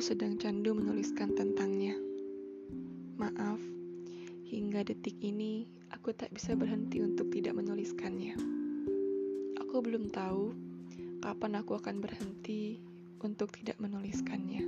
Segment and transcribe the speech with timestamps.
[0.00, 1.96] sedang candu menuliskan tentangnya.
[3.16, 3.60] Maaf,
[4.44, 8.36] hingga detik ini aku tak bisa berhenti untuk tidak menuliskannya.
[9.62, 10.52] Aku belum tahu
[11.24, 12.76] kapan aku akan berhenti
[13.24, 14.64] untuk tidak menuliskannya.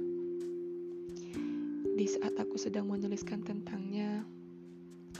[1.98, 4.24] Di saat aku sedang menuliskan tentangnya,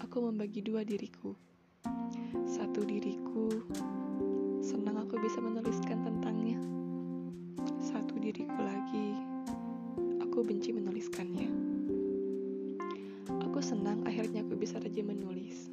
[0.00, 1.36] aku membagi dua diriku.
[2.48, 3.50] Satu diriku
[4.64, 5.97] senang aku bisa menuliskan
[10.98, 11.50] menuliskannya.
[13.46, 15.70] Aku senang akhirnya aku bisa rajin menulis.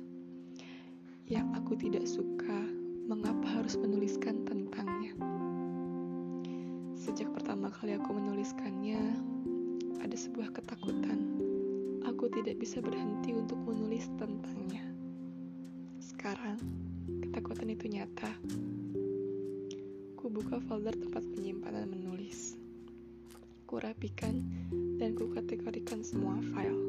[1.26, 2.62] Yang aku tidak suka,
[3.10, 5.18] mengapa harus menuliskan tentangnya.
[6.94, 9.02] Sejak pertama kali aku menuliskannya,
[9.98, 11.18] ada sebuah ketakutan.
[12.06, 14.86] Aku tidak bisa berhenti untuk menulis tentangnya.
[15.98, 16.62] Sekarang,
[17.26, 18.30] ketakutan itu nyata.
[20.22, 22.55] Ku buka folder tempat penyimpanan menulis.
[23.76, 24.40] Ku rapikan
[24.96, 26.80] dan ku kategorikan semua file.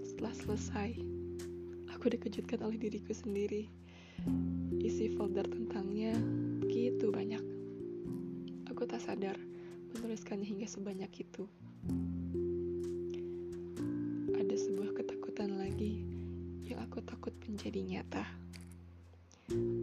[0.00, 0.96] Setelah selesai,
[1.92, 3.68] aku dikejutkan oleh diriku sendiri.
[4.80, 6.16] Isi folder tentangnya
[6.64, 7.44] begitu banyak.
[8.72, 9.36] Aku tak sadar
[9.92, 11.44] menuliskannya hingga sebanyak itu.
[14.40, 16.00] Ada sebuah ketakutan lagi
[16.64, 18.24] yang aku takut menjadi nyata.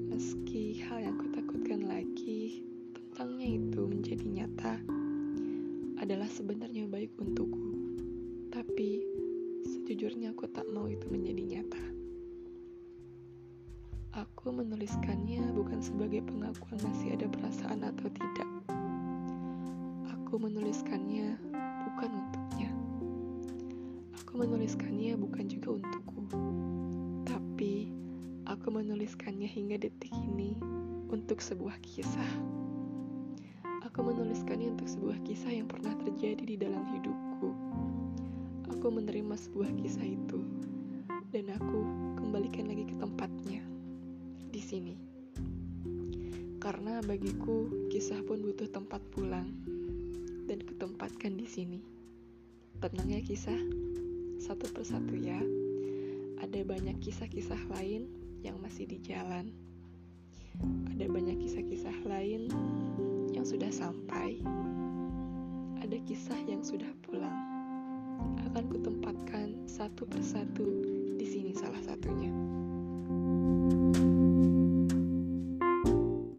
[0.10, 2.66] Meski hal yang kutakutkan lagi
[2.98, 4.93] tentangnya itu menjadi nyata
[6.04, 7.74] adalah sebenarnya baik untukku.
[8.52, 9.02] Tapi
[9.64, 11.84] sejujurnya aku tak mau itu menjadi nyata.
[14.14, 18.50] Aku menuliskannya bukan sebagai pengakuan masih ada perasaan atau tidak.
[20.14, 21.40] Aku menuliskannya
[21.90, 22.70] bukan untuknya.
[24.22, 26.22] Aku menuliskannya bukan juga untukku.
[27.26, 27.90] Tapi
[28.54, 30.54] Aku menuliskannya hingga detik ini
[31.10, 32.32] untuk sebuah kisah.
[33.82, 35.83] Aku menuliskannya untuk sebuah kisah yang pernah
[36.54, 37.50] terjadi di dalam hidupku.
[38.78, 40.40] Aku menerima sebuah kisah itu,
[41.34, 41.80] dan aku
[42.22, 43.64] kembalikan lagi ke tempatnya
[44.54, 44.96] di sini.
[46.62, 49.50] Karena bagiku, kisah pun butuh tempat pulang,
[50.46, 51.82] dan kutempatkan di sini.
[52.80, 53.58] Tenang ya kisah,
[54.38, 55.42] satu persatu ya.
[56.44, 58.06] Ada banyak kisah-kisah lain
[58.46, 59.50] yang masih di jalan.
[60.94, 62.52] Ada banyak kisah-kisah lain
[63.34, 64.38] yang sudah sampai.
[65.94, 67.38] Ada kisah yang sudah pulang.
[68.50, 70.66] Akan kutempatkan satu persatu
[71.22, 72.34] di sini salah satunya.